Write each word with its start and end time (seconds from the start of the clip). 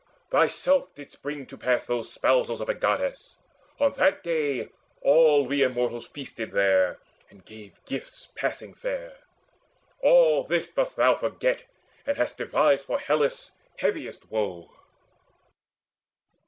Thyself 0.31 0.95
didst 0.95 1.21
bring 1.21 1.45
to 1.45 1.55
pass 1.55 1.85
Those 1.85 2.11
spousals 2.11 2.59
of 2.59 2.67
a 2.67 2.73
Goddess: 2.73 3.37
on 3.79 3.93
that 3.97 4.23
day 4.23 4.69
All 5.03 5.45
we 5.45 5.61
Immortals 5.61 6.07
feasted 6.07 6.53
there, 6.53 6.97
and 7.29 7.45
gave 7.45 7.79
Gifts 7.85 8.27
passing 8.33 8.73
fair. 8.73 9.19
All 9.99 10.43
this 10.43 10.71
dost 10.71 10.95
thou 10.95 11.13
forget, 11.13 11.65
And 12.07 12.17
hast 12.17 12.39
devised 12.39 12.85
for 12.85 12.97
Hellas 12.97 13.51
heaviest 13.77 14.31
woe." 14.31 14.71